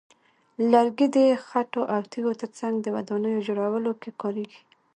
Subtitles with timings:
[0.71, 4.61] لرګي د خټو او تیږو ترڅنګ د ودانیو جوړولو کې کارېږي.